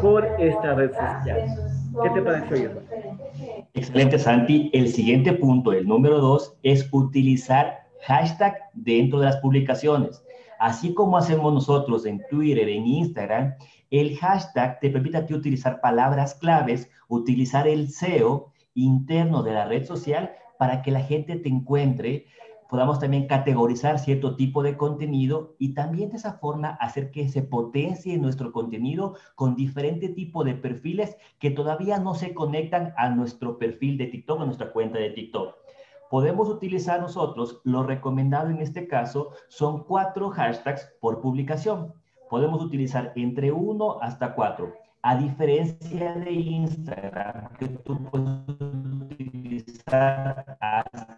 por 0.00 0.24
esta 0.38 0.74
red 0.74 0.92
social. 0.92 1.81
¿Qué 2.00 2.10
te 2.10 2.22
pareció, 2.22 2.56
Irma? 2.56 2.80
Excelente, 3.74 4.18
Santi. 4.18 4.70
El 4.72 4.88
siguiente 4.88 5.32
punto, 5.32 5.72
el 5.72 5.86
número 5.86 6.20
dos, 6.20 6.54
es 6.62 6.88
utilizar 6.92 7.86
hashtag 8.02 8.56
dentro 8.74 9.18
de 9.18 9.26
las 9.26 9.36
publicaciones. 9.38 10.22
Así 10.58 10.94
como 10.94 11.16
hacemos 11.16 11.52
nosotros 11.52 12.06
en 12.06 12.22
Twitter, 12.30 12.68
en 12.68 12.86
Instagram, 12.86 13.54
el 13.90 14.16
hashtag 14.16 14.80
te 14.80 14.90
permite 14.90 15.18
a 15.18 15.26
ti 15.26 15.34
utilizar 15.34 15.80
palabras 15.80 16.34
claves, 16.36 16.88
utilizar 17.08 17.66
el 17.66 17.90
SEO 17.90 18.52
interno 18.74 19.42
de 19.42 19.52
la 19.52 19.66
red 19.66 19.84
social 19.84 20.32
para 20.58 20.82
que 20.82 20.92
la 20.92 21.00
gente 21.00 21.36
te 21.36 21.48
encuentre, 21.48 22.26
podamos 22.72 22.98
también 22.98 23.26
categorizar 23.26 23.98
cierto 23.98 24.34
tipo 24.34 24.62
de 24.62 24.78
contenido 24.78 25.54
y 25.58 25.74
también 25.74 26.08
de 26.08 26.16
esa 26.16 26.38
forma 26.38 26.70
hacer 26.80 27.10
que 27.10 27.28
se 27.28 27.42
potencie 27.42 28.16
nuestro 28.16 28.50
contenido 28.50 29.14
con 29.34 29.54
diferente 29.56 30.08
tipo 30.08 30.42
de 30.42 30.54
perfiles 30.54 31.18
que 31.38 31.50
todavía 31.50 31.98
no 31.98 32.14
se 32.14 32.32
conectan 32.32 32.94
a 32.96 33.10
nuestro 33.10 33.58
perfil 33.58 33.98
de 33.98 34.06
TikTok, 34.06 34.40
a 34.40 34.46
nuestra 34.46 34.72
cuenta 34.72 34.98
de 34.98 35.10
TikTok 35.10 35.54
podemos 36.08 36.48
utilizar 36.48 36.98
nosotros, 36.98 37.60
lo 37.64 37.82
recomendado 37.82 38.48
en 38.48 38.62
este 38.62 38.88
caso 38.88 39.32
son 39.48 39.84
cuatro 39.84 40.30
hashtags 40.30 40.94
por 40.98 41.20
publicación. 41.20 41.92
Podemos 42.30 42.62
utilizar 42.62 43.12
entre 43.16 43.52
uno 43.52 43.98
hasta 44.00 44.34
cuatro. 44.34 44.72
A 45.02 45.16
diferencia 45.16 46.14
de 46.14 46.32
Instagram, 46.32 47.52
que 47.58 47.68
tú 47.68 47.98
puedes 48.04 48.48
utilizar 49.10 50.56
hasta 50.60 51.11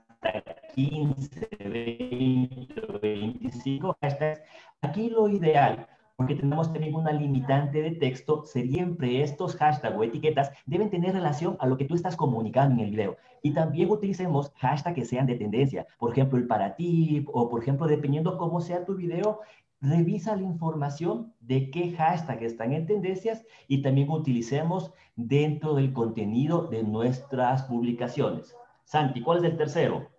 15, 0.74 1.48
20, 1.58 2.98
25 3.00 3.96
hashtags, 4.00 4.40
aquí 4.82 5.10
lo 5.10 5.28
ideal 5.28 5.86
porque 6.16 6.36
tenemos 6.36 6.72
también 6.72 6.94
una 6.94 7.12
limitante 7.12 7.82
de 7.82 7.90
texto, 7.92 8.44
siempre 8.44 9.22
estos 9.22 9.56
hashtags 9.56 9.96
o 9.96 10.04
etiquetas 10.04 10.52
deben 10.64 10.90
tener 10.90 11.12
relación 11.12 11.56
a 11.58 11.66
lo 11.66 11.76
que 11.76 11.84
tú 11.84 11.94
estás 11.94 12.16
comunicando 12.16 12.74
en 12.74 12.86
el 12.86 12.90
video. 12.92 13.16
Y 13.42 13.52
también 13.52 13.90
utilicemos 13.90 14.52
hashtags 14.56 14.94
que 14.94 15.04
sean 15.04 15.26
de 15.26 15.34
tendencia, 15.34 15.86
por 15.98 16.12
ejemplo, 16.12 16.38
el 16.38 16.46
para 16.46 16.76
ti, 16.76 17.24
o 17.32 17.48
por 17.48 17.62
ejemplo, 17.62 17.86
dependiendo 17.86 18.38
cómo 18.38 18.60
sea 18.60 18.84
tu 18.84 18.94
video, 18.94 19.40
revisa 19.80 20.36
la 20.36 20.42
información 20.42 21.34
de 21.40 21.70
qué 21.70 21.92
hashtag 21.92 22.42
están 22.42 22.72
en 22.72 22.86
tendencias 22.86 23.44
y 23.68 23.82
también 23.82 24.08
utilicemos 24.08 24.92
dentro 25.16 25.74
del 25.74 25.92
contenido 25.92 26.68
de 26.68 26.84
nuestras 26.84 27.64
publicaciones. 27.64 28.54
Santi, 28.84 29.20
¿cuál 29.20 29.38
es 29.38 29.44
el 29.44 29.56
tercero? 29.56 30.13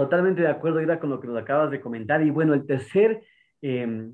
Totalmente 0.00 0.42
de 0.42 0.48
acuerdo, 0.48 0.80
Ira, 0.80 0.98
con 0.98 1.10
lo 1.10 1.20
que 1.20 1.28
nos 1.28 1.36
acabas 1.36 1.70
de 1.70 1.80
comentar. 1.80 2.22
Y 2.22 2.30
bueno, 2.30 2.54
el 2.54 2.66
tercer 2.66 3.22
eh, 3.62 4.10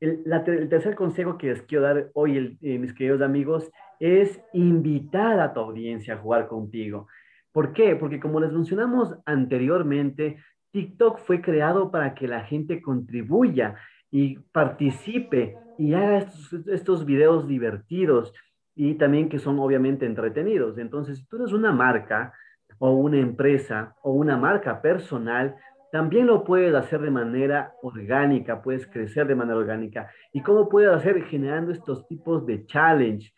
el, 0.00 0.68
tercer 0.68 0.94
consejo 0.94 1.38
que 1.38 1.48
les 1.48 1.62
quiero 1.62 1.84
dar 1.84 2.10
hoy, 2.14 2.58
eh, 2.60 2.78
mis 2.78 2.92
queridos 2.92 3.22
amigos, 3.22 3.70
es 3.98 4.40
invitar 4.52 5.40
a 5.40 5.54
tu 5.54 5.60
audiencia 5.60 6.14
a 6.14 6.18
jugar 6.18 6.48
contigo. 6.48 7.08
¿Por 7.52 7.72
qué? 7.72 7.96
Porque 7.96 8.20
como 8.20 8.40
les 8.40 8.52
mencionamos 8.52 9.14
anteriormente, 9.24 10.36
TikTok 10.72 11.18
fue 11.20 11.40
creado 11.40 11.90
para 11.90 12.14
que 12.14 12.28
la 12.28 12.44
gente 12.44 12.82
contribuya 12.82 13.76
y 14.10 14.38
participe 14.52 15.56
y 15.78 15.94
haga 15.94 16.18
estos, 16.18 16.66
estos 16.66 17.06
videos 17.06 17.48
divertidos 17.48 18.34
y 18.74 18.94
también 18.94 19.30
que 19.30 19.38
son 19.38 19.58
obviamente 19.58 20.04
entretenidos. 20.04 20.76
Entonces, 20.76 21.18
si 21.18 21.26
tú 21.26 21.36
eres 21.36 21.52
una 21.52 21.72
marca 21.72 22.34
o 22.78 22.90
una 22.90 23.18
empresa 23.18 23.94
o 24.02 24.12
una 24.12 24.36
marca 24.36 24.80
personal, 24.82 25.56
también 25.92 26.26
lo 26.26 26.44
puedes 26.44 26.74
hacer 26.74 27.00
de 27.00 27.10
manera 27.10 27.72
orgánica, 27.82 28.62
puedes 28.62 28.86
crecer 28.86 29.26
de 29.26 29.34
manera 29.34 29.58
orgánica. 29.58 30.10
¿Y 30.32 30.42
cómo 30.42 30.68
puedes 30.68 30.90
hacer? 30.90 31.22
Generando 31.24 31.72
estos 31.72 32.06
tipos 32.06 32.44
de 32.44 32.66
challenge 32.66 33.32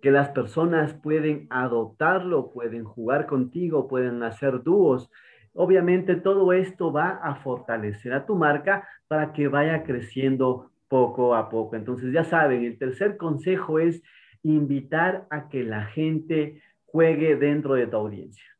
que 0.00 0.10
las 0.10 0.28
personas 0.28 0.92
pueden 0.94 1.46
adoptarlo, 1.50 2.52
pueden 2.52 2.84
jugar 2.84 3.26
contigo, 3.26 3.88
pueden 3.88 4.22
hacer 4.22 4.62
dúos. 4.62 5.10
Obviamente 5.54 6.16
todo 6.16 6.52
esto 6.52 6.92
va 6.92 7.20
a 7.22 7.36
fortalecer 7.36 8.12
a 8.12 8.26
tu 8.26 8.36
marca 8.36 8.86
para 9.08 9.32
que 9.32 9.48
vaya 9.48 9.82
creciendo 9.82 10.70
poco 10.88 11.34
a 11.34 11.48
poco. 11.48 11.74
Entonces 11.74 12.12
ya 12.12 12.22
saben, 12.22 12.64
el 12.64 12.78
tercer 12.78 13.16
consejo 13.16 13.78
es 13.78 14.02
invitar 14.42 15.26
a 15.30 15.48
que 15.48 15.64
la 15.64 15.86
gente 15.86 16.62
juegue 16.84 17.36
dentro 17.36 17.74
de 17.74 17.86
tu 17.86 17.96
audiencia. 17.96 18.53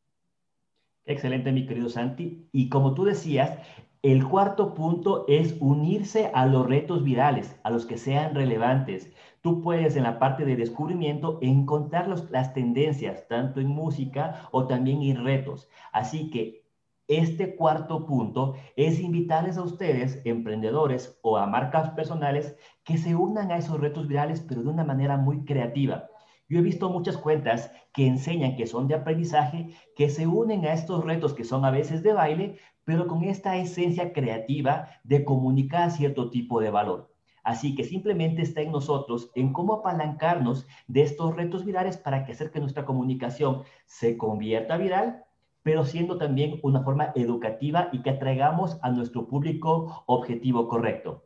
Excelente, 1.06 1.52
mi 1.52 1.66
querido 1.66 1.88
Santi. 1.88 2.48
Y 2.52 2.68
como 2.68 2.94
tú 2.94 3.04
decías, 3.04 3.58
el 4.02 4.26
cuarto 4.26 4.74
punto 4.74 5.24
es 5.28 5.56
unirse 5.60 6.30
a 6.34 6.46
los 6.46 6.66
retos 6.66 7.04
virales, 7.04 7.58
a 7.62 7.70
los 7.70 7.86
que 7.86 7.98
sean 7.98 8.34
relevantes. 8.34 9.12
Tú 9.42 9.60
puedes 9.62 9.96
en 9.96 10.02
la 10.04 10.18
parte 10.18 10.44
de 10.44 10.56
descubrimiento 10.56 11.38
encontrar 11.42 12.08
las 12.08 12.54
tendencias, 12.54 13.26
tanto 13.28 13.60
en 13.60 13.68
música 13.68 14.48
o 14.50 14.66
también 14.66 15.02
en 15.02 15.24
retos. 15.24 15.68
Así 15.92 16.30
que 16.30 16.64
este 17.08 17.54
cuarto 17.56 18.06
punto 18.06 18.54
es 18.76 18.98
invitarles 19.00 19.58
a 19.58 19.62
ustedes, 19.62 20.22
emprendedores 20.24 21.18
o 21.22 21.36
a 21.36 21.46
marcas 21.46 21.90
personales, 21.90 22.56
que 22.82 22.96
se 22.96 23.14
unan 23.14 23.50
a 23.50 23.58
esos 23.58 23.78
retos 23.78 24.08
virales, 24.08 24.40
pero 24.40 24.62
de 24.62 24.70
una 24.70 24.84
manera 24.84 25.18
muy 25.18 25.44
creativa. 25.44 26.08
Yo 26.48 26.58
he 26.58 26.62
visto 26.62 26.90
muchas 26.90 27.16
cuentas 27.16 27.72
que 27.92 28.06
enseñan 28.06 28.56
que 28.56 28.66
son 28.66 28.86
de 28.86 28.94
aprendizaje, 28.94 29.68
que 29.96 30.10
se 30.10 30.26
unen 30.26 30.66
a 30.66 30.74
estos 30.74 31.04
retos 31.04 31.32
que 31.32 31.44
son 31.44 31.64
a 31.64 31.70
veces 31.70 32.02
de 32.02 32.12
baile, 32.12 32.58
pero 32.84 33.06
con 33.06 33.24
esta 33.24 33.56
esencia 33.56 34.12
creativa 34.12 34.88
de 35.04 35.24
comunicar 35.24 35.90
cierto 35.90 36.30
tipo 36.30 36.60
de 36.60 36.70
valor. 36.70 37.10
Así 37.42 37.74
que 37.74 37.84
simplemente 37.84 38.42
está 38.42 38.62
en 38.62 38.72
nosotros 38.72 39.30
en 39.34 39.52
cómo 39.52 39.74
apalancarnos 39.74 40.66
de 40.86 41.02
estos 41.02 41.36
retos 41.36 41.64
virales 41.64 41.96
para 41.96 42.24
que 42.24 42.32
hacer 42.32 42.50
que 42.50 42.60
nuestra 42.60 42.86
comunicación 42.86 43.62
se 43.84 44.16
convierta 44.16 44.78
viral, 44.78 45.24
pero 45.62 45.84
siendo 45.84 46.18
también 46.18 46.58
una 46.62 46.82
forma 46.82 47.12
educativa 47.14 47.88
y 47.92 48.02
que 48.02 48.10
atraigamos 48.10 48.78
a 48.82 48.90
nuestro 48.90 49.26
público 49.28 50.04
objetivo 50.06 50.68
correcto. 50.68 51.24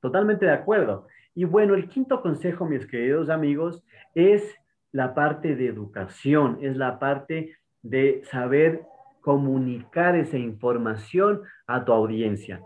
Totalmente 0.00 0.46
de 0.46 0.52
acuerdo. 0.52 1.06
Y 1.38 1.44
bueno, 1.44 1.74
el 1.74 1.88
quinto 1.88 2.20
consejo, 2.20 2.66
mis 2.66 2.84
queridos 2.84 3.30
amigos, 3.30 3.84
es 4.12 4.56
la 4.90 5.14
parte 5.14 5.54
de 5.54 5.68
educación, 5.68 6.58
es 6.62 6.76
la 6.76 6.98
parte 6.98 7.54
de 7.80 8.22
saber 8.24 8.82
comunicar 9.20 10.16
esa 10.16 10.36
información 10.36 11.42
a 11.68 11.84
tu 11.84 11.92
audiencia. 11.92 12.60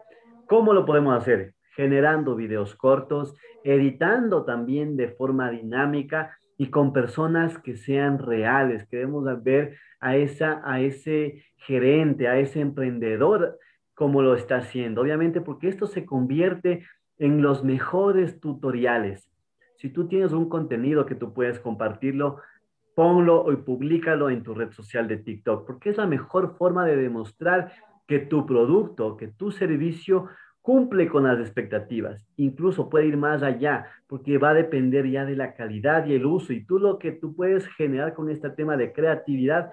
¿Cómo 0.47 0.73
lo 0.73 0.87
podemos 0.87 1.15
hacer? 1.15 1.53
Generando 1.77 2.35
videos 2.35 2.75
cortos, 2.75 3.37
editando 3.63 4.47
también 4.47 4.97
de 4.97 5.09
forma 5.09 5.51
dinámica 5.51 6.39
y 6.57 6.71
con 6.71 6.95
personas 6.95 7.59
que 7.59 7.77
sean 7.77 8.21
reales. 8.21 8.89
Queremos 8.89 9.27
ver 9.43 9.77
a, 10.01 10.17
esa, 10.17 10.63
a 10.65 10.81
ese 10.81 11.45
gerente, 11.57 12.27
a 12.27 12.39
ese 12.39 12.61
emprendedor 12.61 13.59
como 13.95 14.23
lo 14.23 14.35
está 14.35 14.57
haciendo. 14.57 15.03
Obviamente 15.03 15.43
porque 15.43 15.69
esto 15.69 15.87
se 15.87 16.07
convierte 16.07 16.87
en 17.23 17.41
los 17.41 17.63
mejores 17.63 18.41
tutoriales. 18.41 19.31
Si 19.77 19.91
tú 19.91 20.09
tienes 20.09 20.33
un 20.33 20.49
contenido 20.49 21.07
que 21.07 21.15
tú 21.15 21.33
puedes 21.33 21.61
compartirlo, 21.61 22.39
ponlo 22.97 23.47
y 23.53 23.57
públicalo 23.57 24.29
en 24.29 24.43
tu 24.43 24.55
red 24.55 24.73
social 24.73 25.07
de 25.07 25.19
TikTok, 25.19 25.65
porque 25.65 25.91
es 25.91 25.99
la 25.99 26.07
mejor 26.07 26.57
forma 26.57 26.85
de 26.85 26.97
demostrar 26.97 27.73
que 28.09 28.19
tu 28.19 28.45
producto, 28.45 29.17
que 29.17 29.29
tu 29.29 29.53
servicio 29.53 30.27
cumple 30.63 31.07
con 31.07 31.23
las 31.23 31.39
expectativas. 31.39 32.27
Incluso 32.37 32.91
puede 32.91 33.07
ir 33.07 33.17
más 33.17 33.45
allá, 33.45 33.87
porque 34.09 34.39
va 34.39 34.51
a 34.51 34.55
depender 34.55 35.09
ya 35.09 35.25
de 35.25 35.37
la 35.37 35.55
calidad 35.55 36.05
y 36.07 36.15
el 36.15 36.27
uso. 36.27 36.53
Y 36.53 36.65
tú 36.65 36.81
lo 36.81 36.99
que 36.99 37.13
tú 37.13 37.37
puedes 37.37 37.69
generar 37.69 38.15
con 38.15 38.31
este 38.31 38.51
tema 38.51 38.77
de 38.77 38.93
creatividad, 38.93 39.73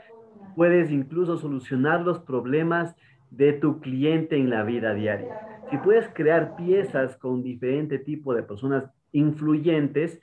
puedes 0.56 0.92
incluso 0.92 1.36
solucionar 1.38 2.02
los 2.02 2.20
problemas 2.20 2.96
de 3.32 3.54
tu 3.54 3.80
cliente 3.80 4.38
en 4.38 4.52
la 4.52 4.62
vida 4.62 4.94
diaria. 4.94 5.49
Si 5.70 5.78
puedes 5.78 6.08
crear 6.14 6.56
piezas 6.56 7.16
con 7.18 7.44
diferente 7.44 8.00
tipo 8.00 8.34
de 8.34 8.44
personas 8.44 8.86
influyentes 9.12 10.20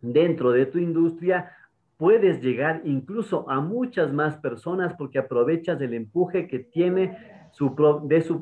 dentro 0.00 0.50
de 0.50 0.66
tu 0.66 0.78
industria, 0.78 1.52
puedes 1.96 2.42
llegar 2.42 2.82
incluso 2.84 3.48
a 3.48 3.60
muchas 3.60 4.12
más 4.12 4.36
personas 4.36 4.94
porque 4.98 5.18
aprovechas 5.18 5.80
el 5.80 5.94
empuje 5.94 6.48
que 6.48 6.58
tiene, 6.60 7.16
su, 7.52 7.74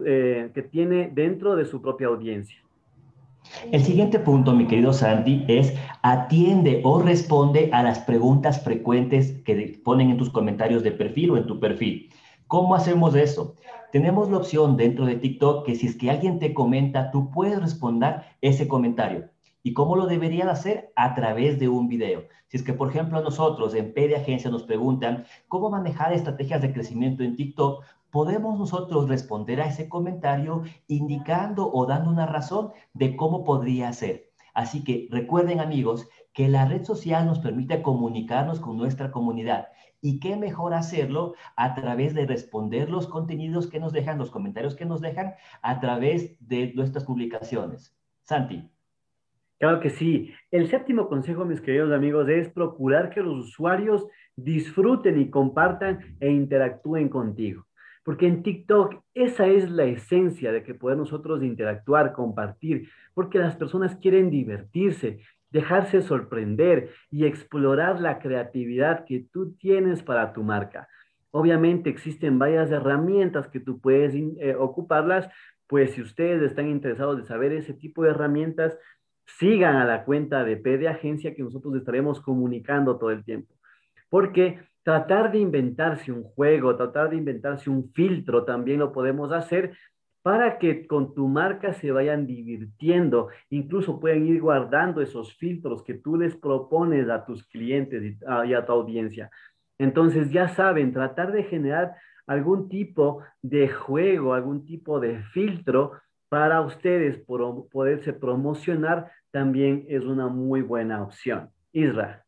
eh, 0.07 0.51
que 0.55 0.63
tiene 0.63 1.11
dentro 1.13 1.55
de 1.55 1.65
su 1.65 1.83
propia 1.83 2.07
audiencia. 2.07 2.59
El 3.71 3.83
siguiente 3.83 4.19
punto, 4.19 4.53
mi 4.53 4.67
querido 4.67 4.93
Sandy, 4.93 5.45
es 5.49 5.75
atiende 6.03 6.81
o 6.83 7.01
responde 7.01 7.71
a 7.73 7.83
las 7.83 8.01
preguntas 8.01 8.65
frecuentes 8.65 9.33
que 9.45 9.81
ponen 9.85 10.11
en 10.11 10.17
tus 10.17 10.31
comentarios 10.31 10.83
de 10.83 10.93
perfil 10.93 11.31
o 11.31 11.37
en 11.37 11.47
tu 11.47 11.61
perfil. 11.61 12.11
¿Cómo 12.49 12.77
hacemos 12.77 13.17
eso? 13.17 13.57
Tenemos 13.91 14.31
la 14.31 14.37
opción 14.37 14.77
dentro 14.77 15.05
de 15.05 15.17
TikTok 15.17 15.67
que 15.67 15.75
si 15.75 15.89
es 15.89 15.97
que 15.97 16.11
alguien 16.11 16.39
te 16.39 16.55
comenta, 16.55 17.11
tú 17.11 17.29
puedes 17.33 17.61
responder 17.61 18.23
ese 18.41 18.69
comentario. 18.69 19.31
¿Y 19.65 19.73
cómo 19.73 19.97
lo 19.97 20.07
deberían 20.07 20.49
hacer? 20.49 20.93
A 20.95 21.17
través 21.17 21.59
de 21.59 21.69
un 21.69 21.89
video. 21.89 22.23
Si 22.47 22.57
es 22.57 22.63
que, 22.63 22.73
por 22.73 22.91
ejemplo, 22.91 23.19
a 23.19 23.23
nosotros 23.23 23.75
en 23.75 23.93
P 23.93 24.07
de 24.07 24.15
Agencia 24.15 24.49
nos 24.49 24.63
preguntan 24.63 25.25
cómo 25.49 25.71
manejar 25.71 26.13
estrategias 26.13 26.63
de 26.63 26.73
crecimiento 26.73 27.25
en 27.25 27.35
TikTok, 27.35 27.83
podemos 28.13 28.57
nosotros 28.57 29.09
responder 29.09 29.61
a 29.61 29.67
ese 29.67 29.89
comentario 29.89 30.63
indicando 30.87 31.69
o 31.73 31.85
dando 31.85 32.11
una 32.11 32.27
razón 32.27 32.71
de 32.95 33.17
cómo 33.17 33.43
podría 33.43 33.93
ser. 33.93 34.31
Así 34.55 34.85
que 34.85 35.09
recuerden 35.11 35.59
amigos 35.59 36.07
que 36.33 36.47
la 36.47 36.65
red 36.65 36.85
social 36.85 37.27
nos 37.27 37.41
permite 37.41 37.83
comunicarnos 37.83 38.61
con 38.61 38.77
nuestra 38.77 39.11
comunidad. 39.11 39.67
Y 40.07 40.21
qué 40.21 40.37
mejor 40.37 40.73
hacerlo 40.73 41.35
a 41.57 41.75
través 41.75 42.15
de 42.15 42.27
responder 42.27 42.89
los 42.89 43.09
contenidos 43.09 43.67
que 43.67 43.81
nos 43.81 43.93
dejan, 43.93 44.19
los 44.19 44.31
comentarios 44.31 44.77
que 44.77 44.85
nos 44.85 45.01
dejan 45.01 45.35
a 45.63 45.81
través 45.81 46.37
de 46.39 46.73
nuestras 46.75 47.05
publicaciones. 47.05 47.93
Santi. 48.23 48.71
Claro 49.59 49.81
que 49.81 49.91
sí. 49.91 50.33
El 50.53 50.69
séptimo 50.69 51.09
consejo, 51.09 51.45
mis 51.45 51.61
queridos 51.61 51.93
amigos, 51.93 52.29
es 52.29 52.49
procurar 52.49 53.11
que 53.11 53.21
los 53.21 53.49
usuarios 53.49 54.07
disfruten 54.37 55.21
y 55.21 55.29
compartan 55.29 56.17
e 56.21 56.31
interactúen 56.31 57.09
contigo. 57.09 57.67
Porque 58.05 58.29
en 58.29 58.45
TikTok 58.45 59.03
esa 59.13 59.49
es 59.49 59.69
la 59.69 59.87
esencia 59.87 60.53
de 60.53 60.63
que 60.63 60.75
podemos 60.75 61.11
nosotros 61.11 61.43
interactuar, 61.43 62.13
compartir, 62.13 62.89
porque 63.13 63.39
las 63.39 63.57
personas 63.57 63.97
quieren 63.97 64.31
divertirse, 64.31 65.19
dejarse 65.57 66.03
sorprender 66.03 66.91
y 67.11 67.25
explorar 67.25 67.99
la 67.99 68.19
creatividad 68.19 69.07
que 69.07 69.25
tú 69.33 69.55
tienes 69.55 70.03
para 70.03 70.35
tu 70.35 70.43
marca. 70.43 70.87
Obviamente 71.31 71.89
existen 71.89 72.39
varias 72.39 72.71
herramientas 72.71 73.49
que 73.49 73.61
tú 73.61 73.81
puedes 73.81 74.15
eh, 74.15 74.55
ocuparlas, 74.55 75.29
pues 75.67 75.93
si 75.93 76.03
ustedes 76.03 76.43
están 76.43 76.69
interesados 76.69 77.17
de 77.17 77.25
saber 77.25 77.53
ese 77.53 77.73
tipo 77.73 78.05
de 78.05 78.11
herramientas, 78.11 78.79
sigan 79.39 79.77
a 79.77 79.87
la 79.87 80.05
cuenta 80.05 80.45
de 80.45 80.59
P 80.59 80.87
Agencia 80.87 81.35
que 81.35 81.43
nosotros 81.43 81.75
estaremos 81.75 82.21
comunicando 82.21 82.99
todo 82.99 83.11
el 83.11 83.25
tiempo. 83.25 83.55
Porque 84.11 84.61
tratar 84.83 85.33
de 85.33 85.39
inventarse 85.39 86.13
un 86.13 86.23
juego, 86.23 86.77
tratar 86.77 87.11
de 87.11 87.17
inventarse 87.17 87.71
un 87.71 87.91
filtro, 87.93 88.45
también 88.45 88.79
lo 88.79 88.93
podemos 88.93 89.33
hacer 89.33 89.73
para 90.27 90.59
que 90.59 90.89
con 90.89 91.15
tu 91.15 91.29
marca 91.29 91.73
se 91.73 91.93
vayan 91.93 92.27
divirtiendo. 92.27 93.29
Incluso 93.49 94.01
pueden 94.01 94.27
ir 94.27 94.41
guardando 94.41 95.01
esos 95.01 95.33
filtros 95.37 95.85
que 95.85 95.95
tú 95.95 96.17
les 96.17 96.35
propones 96.35 97.09
a 97.09 97.25
tus 97.25 97.47
clientes 97.47 98.19
y 98.45 98.53
a, 98.53 98.67
tu 98.67 98.73
audiencia. 98.73 99.31
Entonces 99.79 100.33
ya 100.33 100.49
saben, 100.49 100.93
tratar 100.93 101.31
de 101.31 101.45
generar 101.45 101.95
algún 102.27 102.69
tipo 102.69 103.23
de 103.41 103.69
juego, 103.69 104.35
algún 104.35 104.67
tipo 104.67 104.99
de 104.99 105.23
filtro 105.33 105.93
para 106.29 106.61
ustedes 106.61 107.19
poderse 107.19 108.13
promocionar 108.13 109.13
también 109.31 109.85
es 109.89 110.03
una 110.03 110.27
muy 110.27 110.61
buena 110.61 111.05
opción. 111.05 111.51
Isra. 111.73 112.25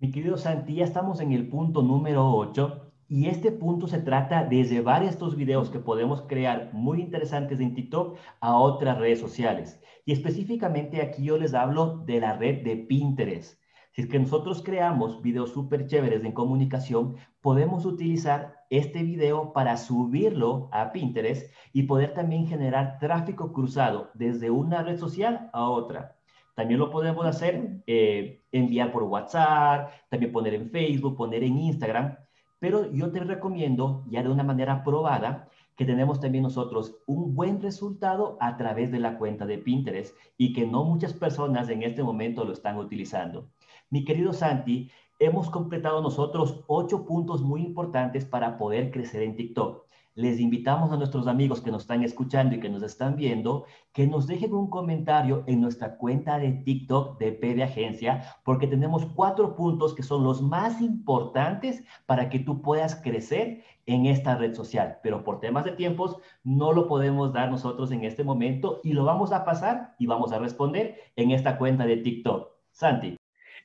Mi 0.00 0.10
querido 0.10 0.36
Santi, 0.36 0.74
ya 0.74 0.86
estamos 0.86 1.20
en 1.20 1.30
el 1.34 1.48
punto 1.48 1.82
número 1.82 2.26
8 2.34 2.89
y 3.10 3.26
este 3.26 3.50
punto 3.50 3.88
se 3.88 3.98
trata 3.98 4.44
de 4.44 4.62
llevar 4.62 5.02
estos 5.02 5.34
videos 5.34 5.68
que 5.68 5.80
podemos 5.80 6.22
crear 6.28 6.70
muy 6.72 7.00
interesantes 7.00 7.58
en 7.58 7.74
TikTok 7.74 8.16
a 8.38 8.56
otras 8.56 8.98
redes 8.98 9.18
sociales. 9.18 9.80
Y 10.04 10.12
específicamente 10.12 11.02
aquí 11.02 11.24
yo 11.24 11.36
les 11.36 11.52
hablo 11.52 12.04
de 12.06 12.20
la 12.20 12.36
red 12.36 12.62
de 12.62 12.76
Pinterest. 12.76 13.60
Si 13.90 14.02
es 14.02 14.06
que 14.08 14.20
nosotros 14.20 14.62
creamos 14.62 15.20
videos 15.22 15.50
súper 15.52 15.88
chéveres 15.88 16.22
en 16.22 16.30
comunicación, 16.30 17.16
podemos 17.40 17.84
utilizar 17.84 18.54
este 18.70 19.02
video 19.02 19.52
para 19.52 19.76
subirlo 19.76 20.68
a 20.70 20.92
Pinterest 20.92 21.52
y 21.72 21.82
poder 21.82 22.14
también 22.14 22.46
generar 22.46 23.00
tráfico 23.00 23.52
cruzado 23.52 24.12
desde 24.14 24.52
una 24.52 24.84
red 24.84 24.98
social 24.98 25.50
a 25.52 25.68
otra. 25.68 26.16
También 26.54 26.78
lo 26.78 26.90
podemos 26.90 27.26
hacer, 27.26 27.82
eh, 27.88 28.44
enviar 28.52 28.92
por 28.92 29.02
WhatsApp, 29.02 29.90
también 30.08 30.30
poner 30.30 30.54
en 30.54 30.70
Facebook, 30.70 31.16
poner 31.16 31.42
en 31.42 31.58
Instagram. 31.58 32.16
Pero 32.60 32.92
yo 32.92 33.10
te 33.10 33.20
recomiendo, 33.20 34.04
ya 34.08 34.22
de 34.22 34.28
una 34.28 34.44
manera 34.44 34.84
probada, 34.84 35.48
que 35.76 35.86
tenemos 35.86 36.20
también 36.20 36.44
nosotros 36.44 36.98
un 37.06 37.34
buen 37.34 37.62
resultado 37.62 38.36
a 38.38 38.58
través 38.58 38.92
de 38.92 39.00
la 39.00 39.16
cuenta 39.18 39.46
de 39.46 39.56
Pinterest 39.58 40.14
y 40.36 40.52
que 40.52 40.66
no 40.66 40.84
muchas 40.84 41.14
personas 41.14 41.70
en 41.70 41.82
este 41.82 42.02
momento 42.02 42.44
lo 42.44 42.52
están 42.52 42.76
utilizando. 42.76 43.48
Mi 43.88 44.04
querido 44.04 44.34
Santi, 44.34 44.90
hemos 45.18 45.48
completado 45.48 46.02
nosotros 46.02 46.62
ocho 46.66 47.06
puntos 47.06 47.42
muy 47.42 47.62
importantes 47.62 48.26
para 48.26 48.58
poder 48.58 48.90
crecer 48.90 49.22
en 49.22 49.36
TikTok 49.36 49.89
les 50.14 50.40
invitamos 50.40 50.92
a 50.92 50.96
nuestros 50.96 51.26
amigos 51.26 51.60
que 51.60 51.70
nos 51.70 51.82
están 51.82 52.02
escuchando 52.02 52.54
y 52.54 52.60
que 52.60 52.68
nos 52.68 52.82
están 52.82 53.16
viendo 53.16 53.64
que 53.92 54.06
nos 54.06 54.26
dejen 54.26 54.52
un 54.54 54.70
comentario 54.70 55.44
en 55.46 55.60
nuestra 55.60 55.96
cuenta 55.96 56.38
de 56.38 56.52
TikTok 56.52 57.18
de 57.18 57.32
P 57.32 57.62
Agencia, 57.62 58.22
porque 58.44 58.66
tenemos 58.66 59.06
cuatro 59.06 59.56
puntos 59.56 59.94
que 59.94 60.02
son 60.02 60.24
los 60.24 60.42
más 60.42 60.80
importantes 60.80 61.82
para 62.06 62.28
que 62.28 62.38
tú 62.38 62.62
puedas 62.62 62.96
crecer 62.96 63.64
en 63.86 64.06
esta 64.06 64.36
red 64.36 64.54
social. 64.54 64.98
Pero 65.02 65.24
por 65.24 65.40
temas 65.40 65.64
de 65.64 65.72
tiempos 65.72 66.16
no 66.44 66.72
lo 66.72 66.86
podemos 66.86 67.32
dar 67.32 67.50
nosotros 67.50 67.90
en 67.92 68.04
este 68.04 68.24
momento 68.24 68.80
y 68.84 68.92
lo 68.92 69.04
vamos 69.04 69.32
a 69.32 69.44
pasar 69.44 69.94
y 69.98 70.06
vamos 70.06 70.32
a 70.32 70.38
responder 70.38 70.96
en 71.16 71.32
esta 71.32 71.58
cuenta 71.58 71.86
de 71.86 71.96
TikTok. 71.96 72.50
Santi. 72.70 73.16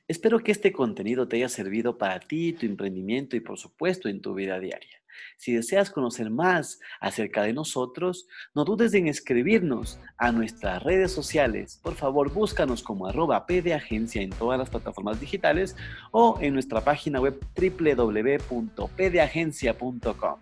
Espero 0.08 0.38
que 0.40 0.52
este 0.52 0.72
contenido 0.72 1.26
te 1.26 1.36
haya 1.36 1.48
servido 1.48 1.98
para 1.98 2.20
ti, 2.20 2.52
tu 2.52 2.66
emprendimiento 2.66 3.34
y 3.34 3.40
por 3.40 3.58
supuesto 3.58 4.08
en 4.08 4.20
tu 4.20 4.34
vida 4.34 4.58
diaria. 4.60 5.02
Si 5.36 5.52
deseas 5.52 5.90
conocer 5.90 6.30
más 6.30 6.80
acerca 7.00 7.42
de 7.42 7.52
nosotros, 7.52 8.26
no 8.54 8.64
dudes 8.64 8.94
en 8.94 9.06
escribirnos 9.06 10.00
a 10.18 10.32
nuestras 10.32 10.82
redes 10.82 11.12
sociales. 11.12 11.78
Por 11.82 11.94
favor, 11.94 12.32
búscanos 12.32 12.82
como 12.82 13.06
arroba 13.06 13.46
pdagencia 13.46 14.22
en 14.22 14.30
todas 14.30 14.58
las 14.58 14.70
plataformas 14.70 15.20
digitales 15.20 15.76
o 16.10 16.38
en 16.40 16.54
nuestra 16.54 16.80
página 16.80 17.20
web 17.20 17.38
www.pdagencia.com. 17.56 20.36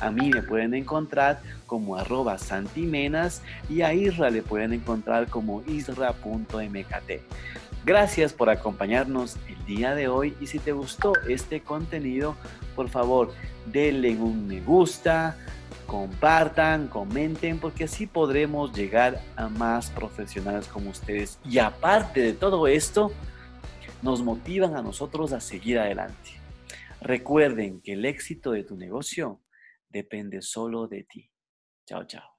A 0.00 0.10
mí 0.10 0.30
me 0.30 0.42
pueden 0.42 0.74
encontrar 0.74 1.40
como 1.66 1.94
arroba 1.96 2.38
santimenas 2.38 3.42
y 3.68 3.82
a 3.82 3.92
Isra 3.92 4.30
le 4.30 4.40
pueden 4.42 4.72
encontrar 4.72 5.28
como 5.28 5.62
isra.mkt. 5.66 7.10
Gracias 7.88 8.34
por 8.34 8.50
acompañarnos 8.50 9.38
el 9.48 9.64
día 9.64 9.94
de 9.94 10.08
hoy 10.08 10.36
y 10.42 10.46
si 10.46 10.58
te 10.58 10.72
gustó 10.72 11.14
este 11.26 11.62
contenido, 11.62 12.36
por 12.76 12.90
favor, 12.90 13.32
denle 13.64 14.14
un 14.14 14.46
me 14.46 14.60
gusta, 14.60 15.38
compartan, 15.86 16.88
comenten, 16.88 17.58
porque 17.58 17.84
así 17.84 18.06
podremos 18.06 18.76
llegar 18.76 19.22
a 19.36 19.48
más 19.48 19.88
profesionales 19.90 20.68
como 20.68 20.90
ustedes. 20.90 21.38
Y 21.46 21.60
aparte 21.60 22.20
de 22.20 22.34
todo 22.34 22.66
esto, 22.66 23.10
nos 24.02 24.20
motivan 24.20 24.76
a 24.76 24.82
nosotros 24.82 25.32
a 25.32 25.40
seguir 25.40 25.78
adelante. 25.78 26.32
Recuerden 27.00 27.80
que 27.80 27.94
el 27.94 28.04
éxito 28.04 28.50
de 28.50 28.64
tu 28.64 28.76
negocio 28.76 29.40
depende 29.88 30.42
solo 30.42 30.88
de 30.88 31.04
ti. 31.04 31.30
Chao, 31.86 32.04
chao. 32.04 32.37